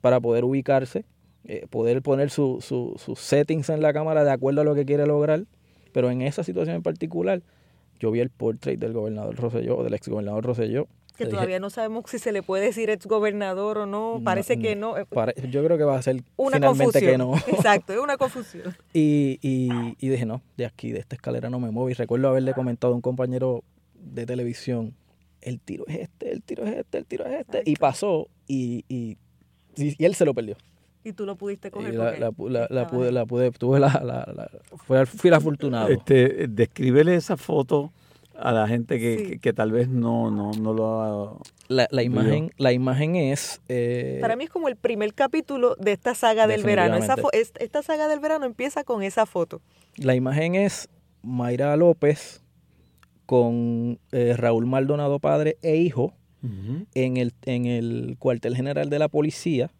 [0.00, 1.04] para poder ubicarse,
[1.44, 4.84] eh, poder poner su- su- sus settings en la cámara de acuerdo a lo que
[4.84, 5.44] quiere lograr,
[5.92, 7.42] pero en esa situación en particular,
[8.00, 10.86] yo vi el portrait del gobernador Rosselló, del ex gobernador Rosselló,
[11.18, 14.20] que todavía no sabemos si se le puede decir ex gobernador o no.
[14.24, 14.62] Parece no.
[14.62, 14.96] que no.
[14.96, 17.10] eh, pare- yo creo que va a ser Una finalmente confusión.
[17.12, 17.34] que no.
[17.48, 18.74] Exacto, es una confusión.
[18.94, 21.90] Y, y, y dije, no, de aquí, de esta escalera no me muevo.
[21.90, 23.62] Y recuerdo haberle comentado a un compañero
[23.94, 24.94] de televisión,
[25.42, 27.62] el tiro es este, el tiro es este, el tiro es este.
[27.66, 29.16] Y pasó y, y,
[29.76, 30.56] y- y él se lo perdió.
[31.04, 31.94] Y tú lo pudiste Y coger.
[31.94, 32.32] la, la,
[32.70, 35.88] la- pude, la pude, tuve la, la, la- fue, fui el afortunado.
[35.88, 37.92] Este, descríbele esa foto
[38.38, 39.24] a la gente que, Sí.
[39.30, 41.38] que, que tal vez no, no, no lo ha...
[41.68, 43.60] La, la imagen, la imagen es...
[43.68, 46.96] eh, Para mí es como el primer capítulo de esta saga del verano.
[46.96, 47.16] Esa
[47.58, 49.60] esta saga del verano empieza con esa foto.
[49.96, 50.88] La imagen es
[51.22, 52.42] Mayra López
[53.26, 56.14] con eh, Raúl Maldonado padre e hijo
[56.94, 59.70] en el, en el cuartel general de la policía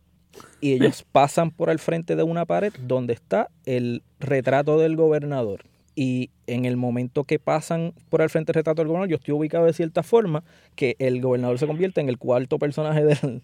[0.60, 5.62] y ellos pasan por al frente de una pared donde está el retrato del gobernador.
[6.00, 9.34] Y en el momento que pasan por al frente del retrato del gobernador, yo estoy
[9.34, 10.44] ubicado de cierta forma
[10.76, 13.42] que el gobernador se convierte en el cuarto personaje del-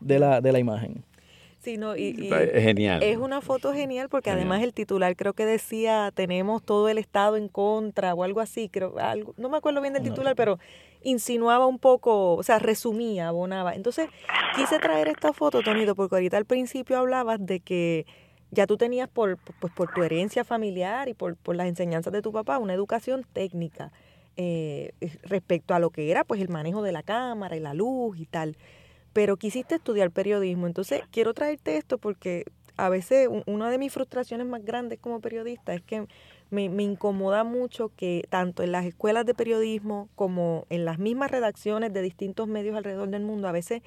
[0.00, 1.04] de, la, de la imagen.
[1.58, 2.12] Sí, no, y,
[2.54, 3.02] genial.
[3.02, 4.46] es una foto genial porque Genial.
[4.46, 8.68] además el titular creo que decía tenemos todo el estado en contra o algo así,
[8.68, 10.10] creo, algo, no me acuerdo bien del No.
[10.10, 10.58] titular, pero
[11.02, 13.74] insinuaba un poco, o sea, resumía, abonaba.
[13.74, 14.10] Entonces,
[14.54, 18.04] quise traer esta foto, Tonito, porque ahorita al principio hablabas de que
[18.50, 22.22] ya tú tenías por, pues, por tu herencia familiar y por, por las enseñanzas de
[22.22, 23.92] tu papá una educación técnica
[24.36, 28.18] eh, respecto a lo que era pues el manejo de la cámara y la luz
[28.18, 28.56] y tal.
[29.12, 30.66] Pero quisiste estudiar periodismo.
[30.66, 32.44] Entonces, quiero traerte esto porque
[32.76, 36.06] a veces una de mis frustraciones más grandes como periodista es que
[36.50, 41.30] me, me incomoda mucho que tanto en las escuelas de periodismo como en las mismas
[41.30, 43.82] redacciones de distintos medios alrededor del mundo, a veces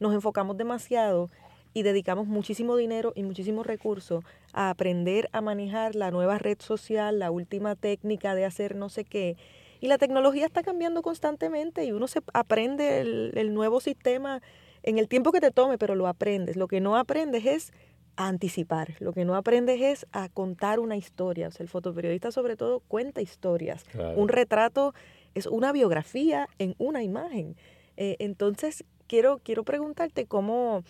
[0.00, 1.30] nos enfocamos demasiado
[1.74, 7.18] y dedicamos muchísimo dinero y muchísimos recursos a aprender a manejar la nueva red social,
[7.18, 9.36] la última técnica de hacer no sé qué.
[9.80, 14.40] Y la tecnología está cambiando constantemente y uno se aprende el, el nuevo sistema
[14.82, 16.56] en el tiempo que te tome, pero lo aprendes.
[16.56, 17.72] Lo que no aprendes es
[18.16, 21.48] a anticipar, lo que no aprendes es a contar una historia.
[21.48, 23.84] O sea, el fotoperiodista sobre todo cuenta historias.
[23.84, 24.16] Claro.
[24.16, 24.94] Un retrato
[25.34, 27.56] es una biografía en una imagen.
[27.96, 30.84] Eh, entonces, quiero, quiero preguntarte cómo,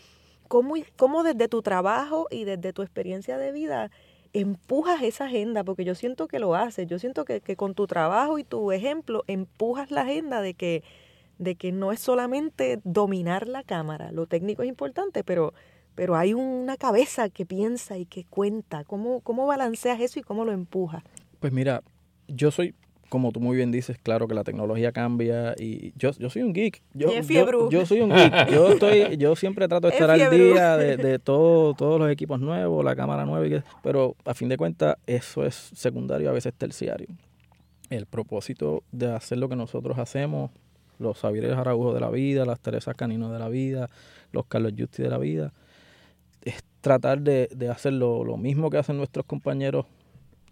[0.48, 3.90] cómo, cómo desde tu trabajo y desde tu experiencia de vida
[4.32, 7.86] empujas esa agenda, porque yo siento que lo haces, yo siento que, que con tu
[7.86, 10.82] trabajo y tu ejemplo empujas la agenda de que,
[11.38, 15.54] de que no es solamente dominar la cámara, lo técnico es importante, pero,
[15.94, 18.82] pero hay una cabeza que piensa y que cuenta.
[18.84, 21.04] ¿Cómo, cómo balanceas eso y cómo lo empujas?
[21.38, 21.82] Pues mira,
[22.26, 22.74] yo soy,
[23.14, 26.52] como tú muy bien dices, claro que la tecnología cambia y yo, yo soy un
[26.52, 26.82] geek.
[26.94, 27.10] Yo,
[27.70, 28.50] yo, soy un geek.
[28.50, 30.18] Yo estoy, yo siempre trato de Es estar al
[30.52, 34.34] día de, de todo, todos los equipos nuevos, la cámara nueva, y que- pero a
[34.34, 37.06] fin de cuentas eso es secundario, a veces terciario.
[37.88, 40.50] El propósito de hacer lo que nosotros hacemos,
[40.98, 43.88] los Xavieres Araújo de la vida, las Teresas Canino de la vida,
[44.32, 45.52] los Carlos Justi de la vida,
[46.44, 49.86] es tratar de, de hacer lo mismo que hacen nuestros compañeros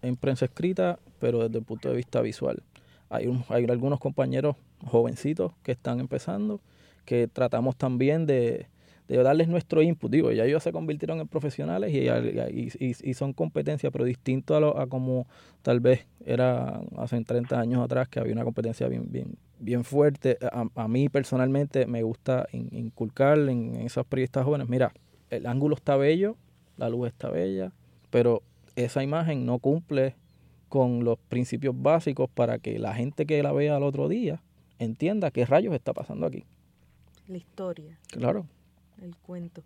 [0.02, 2.62] en prensa escrita, pero desde el punto de vista visual.
[3.10, 6.60] Hay, hay algunos compañeros jovencitos que están empezando,
[7.04, 8.66] que tratamos también de,
[9.08, 10.10] de darles nuestro input.
[10.10, 14.56] Digo, ya ellos se convirtieron en profesionales y, y, y- y son competencias, pero distinto
[14.56, 15.26] a, lo, a como
[15.62, 20.38] tal vez era hace 30 años atrás, que había una competencia bien, bien, bien fuerte.
[20.52, 24.92] A, a mí personalmente me gusta in- inculcar en, en esos periodistas jóvenes, mira,
[25.30, 26.36] el ángulo está bello,
[26.76, 27.72] la luz está bella,
[28.10, 28.42] pero
[28.76, 30.16] esa imagen no cumple
[30.68, 34.42] con los principios básicos para que la gente que la vea al otro día
[34.78, 36.44] entienda qué rayos está pasando aquí.
[37.28, 38.46] La historia, Claro.
[39.02, 39.62] el cuento.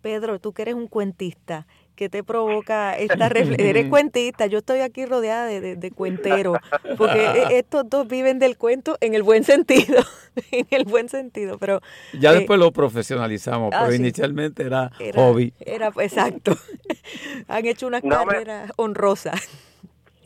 [0.00, 3.68] Pedro, tú que eres un cuentista, ¿qué te provoca esta reflexión?
[3.68, 6.58] Eres cuentista, yo estoy aquí rodeada de, de, de cuenteros,
[6.96, 10.02] porque e- estos dos viven del cuento en el buen sentido,
[10.50, 11.80] en el buen sentido, pero
[12.18, 13.98] Ya eh, después lo profesionalizamos, ah, pero sí.
[13.98, 15.52] inicialmente era, era, hobby.
[15.60, 16.56] Era, exacto.
[17.48, 19.32] Han hecho una No, me- carrera honrosa.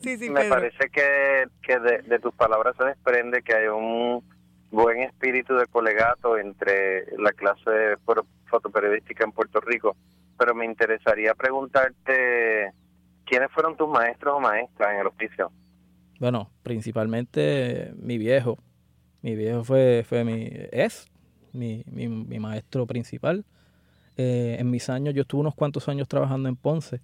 [0.02, 0.55] Sí, sí, me Pedro.
[0.57, 4.22] parece que, que de, de tus palabras se desprende que hay un
[4.70, 7.96] buen espíritu de colegato entre la clase de
[8.48, 9.96] fotoperiodística en Puerto Rico,
[10.38, 12.72] pero me interesaría preguntarte
[13.25, 15.51] quiénes fueron tus maestros o maestras en el oficio.
[16.18, 18.59] Bueno, principalmente mi viejo.
[19.22, 21.11] Mi viejo fue, fue mi, es
[21.53, 23.44] mi, mi, mi maestro principal.
[24.16, 27.01] Eh, en mis años, yo estuve unos cuantos años trabajando en Ponce.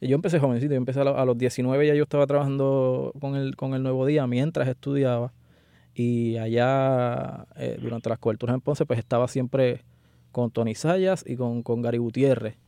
[0.00, 3.74] Yo empecé jovencito, yo empecé a, los 19 ya yo estaba trabajando con el, con
[3.74, 5.32] el Nuevo Día mientras estudiaba.
[5.94, 9.84] Y allá, eh, durante las coberturas en Ponce, pues estaba siempre
[10.32, 12.58] con Tony Sayas y con, con Gary Gutiérrez.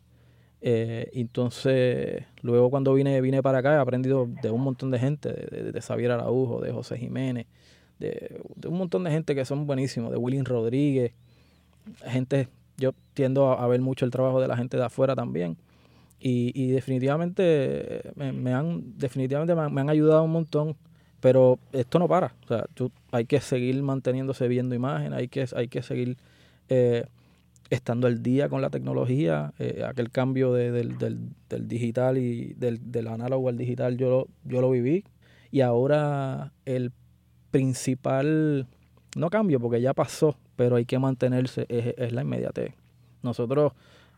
[0.61, 5.33] Eh, entonces, luego cuando vine, vine para acá, he aprendido de un montón de gente,
[5.33, 7.47] de, de, Xavier Araujo, de José Jiménez,
[7.99, 11.13] de, un montón de gente que son buenísimos, de William Rodríguez,
[12.05, 15.57] gente, yo tiendo a, ver mucho el trabajo de la gente de afuera también.
[16.21, 20.77] Y, definitivamente me, han definitivamente me han, ayudado un montón
[21.21, 25.47] pero esto no para o sea tú, hay que seguir manteniéndose viendo imágenes hay que
[25.55, 26.17] hay que seguir
[26.69, 27.07] eh,
[27.71, 32.55] estando al día con la tecnología, eh, aquel cambio de, del, del, del, digital y
[32.55, 35.05] del, del, análogo al digital yo lo, yo lo viví
[35.51, 36.93] y ahora el
[37.51, 38.67] principal,
[39.17, 42.75] no cambio porque ya pasó, pero hay que mantenerse, es, la inmediatez.
[43.23, 43.73] Nosotros,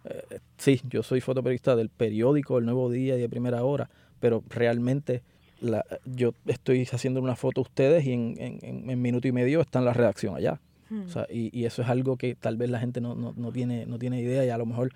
[0.04, 4.42] eh, sí, yo soy fotoperiodista del periódico El Nuevo Día y de Primera Hora, pero
[4.48, 5.22] realmente
[5.60, 9.60] la, yo estoy haciendo una foto a ustedes y en, en, en minuto y medio
[9.60, 10.60] está en la redacción allá.
[10.90, 13.52] O sea, y, y, eso es algo que tal vez la gente no, no, no,
[13.52, 14.90] tiene, no tiene idea y a lo mejor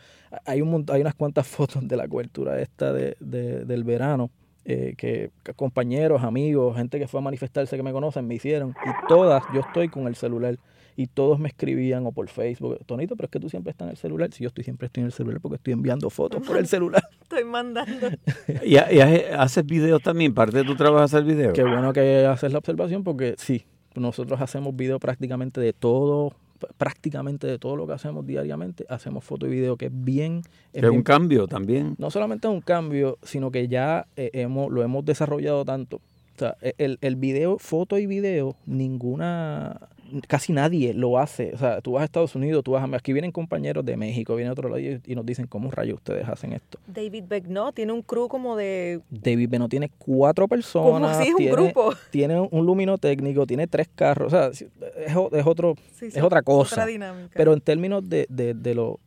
[0.44, 4.30] hay, un, hay unas cuantas fotos de la cobertura esta de, de del verano
[4.66, 9.08] eh, que, compañeros, amigos, gente que fue a manifestarse que me conocen me hicieron y
[9.08, 10.58] todas, yo estoy con el celular
[10.96, 13.90] y todos me escribían o por Facebook, Tonito, pero es que tú siempre estás en
[13.90, 14.32] el celular.
[14.32, 17.02] Si yo estoy siempre estoy en el celular porque estoy enviando fotos por el celular.
[17.20, 18.08] Estoy mandando.
[18.64, 20.32] ¿Y, haces videos también?
[20.32, 21.52] ¿Parte de tu trabajo es hacer videos?
[21.52, 26.32] Qué bueno que haces la observación porque sí, nosotros hacemos video prácticamente de todo,
[26.78, 28.86] prácticamente de todo lo que hacemos diariamente.
[28.88, 30.42] Hacemos foto y video que es bien...
[30.72, 31.94] Es, un cambio también.
[31.98, 35.96] No solamente es un cambio, sino que ya eh, hemos, lo hemos desarrollado tanto.
[35.96, 39.78] O sea, el, el video, foto y video, ninguna
[40.26, 41.52] casi nadie lo hace.
[41.54, 42.96] O sea, tú vas a Estados Unidos, tú vas a...
[42.96, 46.52] Aquí vienen compañeros de México, vienen otro lado y, nos dicen, ¿cómo rayos ustedes hacen
[46.52, 46.78] esto?
[46.86, 49.00] David no tiene un crew como de...
[49.10, 51.16] David no tiene cuatro personas.
[51.16, 51.92] Como si es un grupo.
[52.10, 54.32] Tiene un lumino técnico, tiene tres carros.
[54.32, 56.76] O sea, es, es otro, es otra cosa.
[56.76, 57.30] Otra dinámica.
[57.34, 59.00] Pero en términos de, de, de lo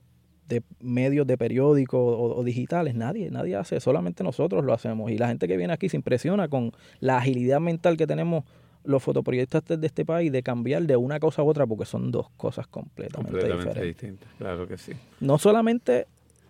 [0.48, 5.12] de medios de periódicos o, digitales, nadie, nadie hace, solamente nosotros lo hacemos.
[5.12, 8.46] Y la gente que viene aquí se impresiona con la agilidad mental que tenemos
[8.88, 12.30] los fotoperiodistas de este país de cambiar de una cosa a otra porque son dos
[12.38, 13.84] cosas completamente, diferentes.
[13.84, 14.30] distintas.
[14.38, 14.94] Claro que sí.
[15.20, 16.08] No solamente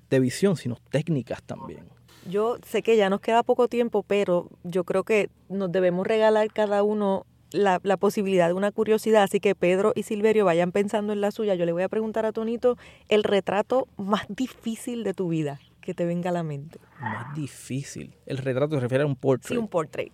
[0.09, 1.83] de visión, sino técnicas también.
[2.29, 6.51] Yo sé que ya nos queda poco tiempo, pero yo creo que nos debemos regalar
[6.53, 11.13] cada uno la, la, posibilidad de una curiosidad, así que Pedro y Silverio vayan pensando
[11.13, 11.55] en la suya.
[11.55, 15.93] Yo le voy a preguntar a Tonito el retrato más difícil de tu vida que
[15.93, 16.79] te venga a la mente.
[16.99, 18.13] Más difícil.
[18.25, 19.53] El retrato se refiere a un portrait.
[19.53, 20.11] Sí, un portrait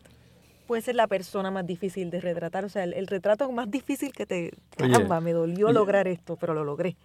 [0.68, 2.66] puede ser la persona más difícil de retratar?
[2.66, 4.52] O sea, el, retrato más difícil que te...
[4.76, 6.96] Caramba, me dolió lograr esto, pero lo logré.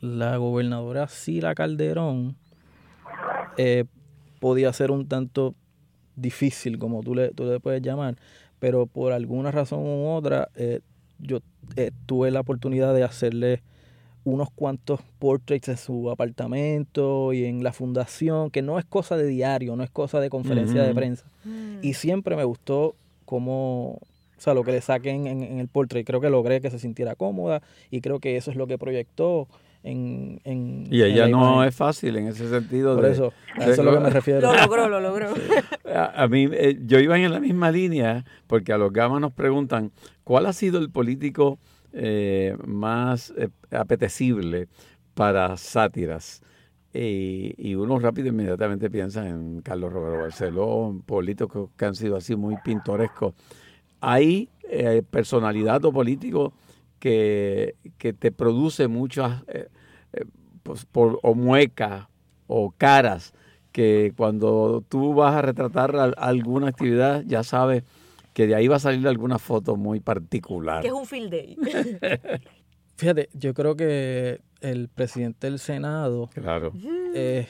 [0.00, 2.36] La gobernadora Sila Calderón
[3.56, 3.84] eh,
[4.38, 5.54] podía ser un tanto
[6.16, 8.16] difícil, como tú le, tú le puedes llamar,
[8.58, 10.80] pero por alguna razón u otra, eh,
[11.18, 11.40] yo
[11.76, 13.62] eh, tuve la oportunidad de hacerle
[14.24, 19.26] unos cuantos portraits en su apartamento y en la fundación, que no es cosa de
[19.26, 21.26] diario, no es cosa de conferencia de prensa.
[21.44, 21.78] Mm.
[21.82, 26.06] Y siempre me gustó cómo, o sea, lo que le saquen en, el portrait.
[26.06, 29.48] Creo que logré que se sintiera cómoda y creo que eso es lo que proyectó.
[29.82, 32.96] En, en, y ella no es fácil en ese sentido.
[32.96, 34.40] Por eso, a eso es lo que me refiero.
[34.42, 35.28] Lo logró, lo logró.
[35.94, 39.90] A, mí, eh, yo iba en la misma línea porque a los gamas nos preguntan,
[40.22, 41.58] ¿cuál ha sido el político
[41.92, 44.68] eh, más eh, apetecible
[45.14, 46.42] para sátiras.
[46.92, 52.56] y uno rápido inmediatamente piensa en Carlos Roberto Barceló, políticos que han sido así muy
[52.64, 53.34] pintorescos.
[54.00, 56.52] Hay eh, personalidad o político
[56.98, 59.44] que, que te produce muchas
[60.62, 62.08] pues, por, o muecas
[62.46, 63.32] o caras
[63.72, 67.84] que cuando tú vas a retratar alguna actividad ya sabes
[68.32, 70.82] que de ahí va a salir alguna foto muy particular.
[70.82, 71.56] Que es un field day.
[72.96, 76.72] Fíjate, yo creo que el presidente del Senado claro.
[77.14, 77.48] es,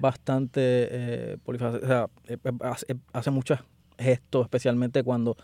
[0.00, 3.58] bastante eh, o sea, eh, eh, hace, muchos
[3.98, 5.36] gestos, especialmente cuando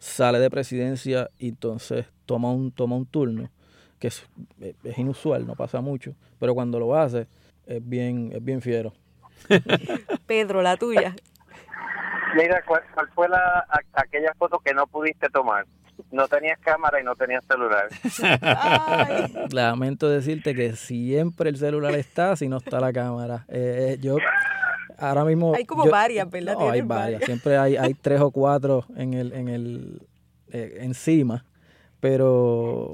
[0.00, 3.50] sale de presidencia y entonces toma un, toma un turno,
[4.00, 4.26] que es,
[4.82, 7.28] es inusual, no pasa mucho, pero cuando lo hace
[7.66, 8.92] es bien, es bien fiero.
[10.26, 11.14] Pedro, la tuya.
[12.34, 12.82] Mira, ¿cuál,
[13.14, 15.66] fue la, aquella foto que no pudiste tomar?
[16.12, 17.88] no tenías cámara y no tenías celular.
[19.52, 23.44] Lamento decirte que siempre el celular está si no está la cámara.
[23.48, 24.16] Eh, eh, yo
[24.98, 25.54] ahora mismo...
[25.54, 26.54] Hay como varias, ¿verdad?
[26.54, 27.22] No, hay varias.
[27.24, 30.02] Siempre hay, hay tres o cuatro en el, en el
[30.52, 31.44] eh, encima,
[32.00, 32.92] pero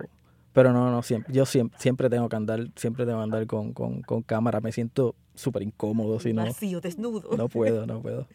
[0.53, 3.75] pero no, no, siempre, yo siempre, siempre tengo que andar, siempre tengo que andar con,
[3.75, 4.61] con, con cámara.
[4.61, 6.45] Me siento súper incómodo si no.
[6.45, 7.37] Vacío, desnudo.
[7.37, 8.27] No puedo, no puedo.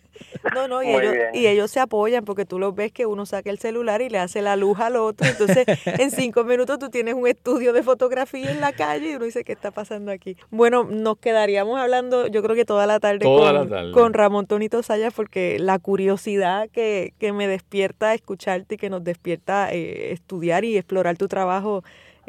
[0.53, 3.49] No, no, y ellos, y ellos, se apoyan porque tú los ves que uno saca
[3.49, 5.27] el celular y le hace la luz al otro.
[5.27, 9.25] Entonces, en cinco minutos tú tienes un estudio de fotografía en la calle y uno
[9.25, 10.37] dice, ¿qué está pasando aquí?
[10.51, 15.13] Bueno, nos quedaríamos hablando, yo creo que toda la tarde, con, con, Ramón Tonito Sayas
[15.13, 20.77] porque la curiosidad que, que me despierta escucharte y que nos despierta eh, estudiar y
[20.77, 21.83] explorar tu trabajo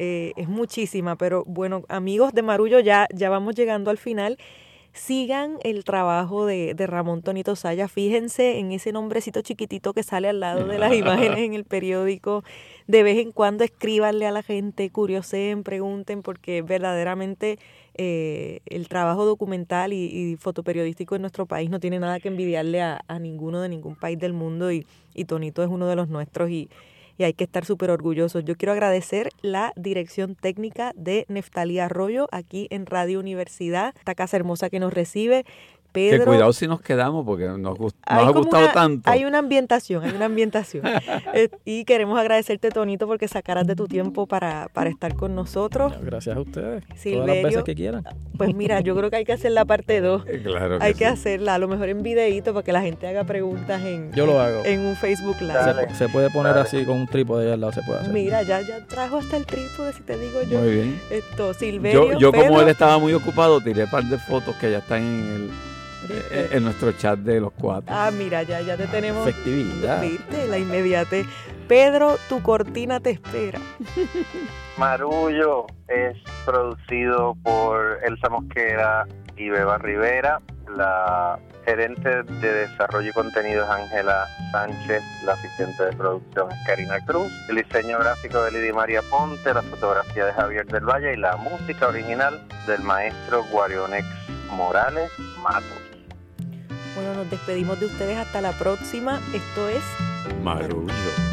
[0.04, 4.36] eh, es muchísima, pero bueno, amigos de Marullo, ya, ya vamos llegando al final.
[4.92, 7.86] Sigan el trabajo de, de Ramón Tonito Saya.
[7.86, 12.42] Fíjense en ese nombrecito chiquitito que sale al lado de las imágenes en el periódico.
[12.88, 17.60] De vez en cuando escríbanle a la gente, curioseen, pregunten, porque verdaderamente
[17.94, 22.82] eh, el trabajo documental y, y, fotoperiodístico en nuestro país no tiene nada que envidiarle
[22.82, 24.84] a, a ninguno de ningún país del mundo y,
[25.14, 26.68] y Tonito es uno de los nuestros y,
[27.22, 28.44] y hay que estar súper orgullosos.
[28.44, 34.36] Yo quiero agradecer la dirección técnica de Neftalí Arroyo aquí en Radio Universidad, esta casa
[34.36, 35.44] hermosa que nos recibe.
[35.92, 39.10] Pedro, que cuidado si nos quedamos porque nos, nos ha gustado tanto.
[39.10, 40.84] Hay una ambientación, hay una ambientación.
[41.34, 45.94] Eh, y queremos agradecerte, Tonito, porque sacaras de tu tiempo para, para estar con nosotros.
[46.02, 46.84] Gracias a ustedes.
[46.94, 48.04] Silverio, Todas las veces que quieran.
[48.36, 50.24] Pues mira, yo creo que hay que hacer la parte 2.
[50.42, 53.82] Claro hay que hacerla, a lo mejor en videíto para que la gente haga preguntas
[53.82, 54.64] en, yo lo hago.
[54.64, 55.88] en un Facebook Live.
[55.90, 56.66] Se, se puede poner Dale.
[56.66, 58.12] así con un trípode allá al lado, se puede hacer.
[58.12, 60.60] Mira, ya, ya trajo hasta el trípode, si te digo yo.
[60.60, 61.00] Muy bien.
[61.10, 62.12] Esto, Silverio.
[62.12, 64.78] Yo, yo Pedro, como él estaba muy ocupado, tiré un par de fotos que ya
[64.78, 65.50] están en el
[66.08, 66.56] ¿Viste?
[66.56, 67.94] en nuestro chat de los cuatro.
[67.94, 69.26] Ah, mira, ya, ya te tenemos.
[69.26, 70.00] Efectividad.
[70.00, 70.48] ¿Viste?
[70.48, 71.26] La inmediatez.
[71.68, 73.58] Pedro, tu cortina te espera.
[74.76, 80.40] Marullo es producido por Elsa Mosquera y Beba Rivera.
[80.76, 86.98] La gerente de desarrollo y contenido es Ángela Sánchez, la asistente de producción es Karina
[87.06, 91.16] Cruz, el diseño gráfico de Lidia María Ponte, la fotografía de Javier del Valle y
[91.16, 94.06] la música original del maestro Guarionex
[94.50, 95.10] Morales
[95.42, 95.91] Matos.
[96.94, 99.20] Bueno, nos despedimos de ustedes hasta la próxima.
[99.34, 99.82] Esto es
[100.42, 101.31] Marullo.